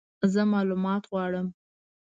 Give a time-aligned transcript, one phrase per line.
[0.33, 1.47] زه مالومات غواړم!